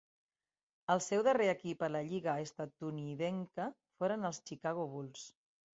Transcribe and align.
El 0.93 1.03
seu 1.07 1.21
darrer 1.27 1.47
equip 1.51 1.85
a 1.87 1.91
la 1.97 2.03
lliga 2.09 2.35
estatunidenca 2.49 3.69
foren 4.03 4.31
els 4.33 4.45
Chicago 4.51 4.93
Bulls. 4.97 5.33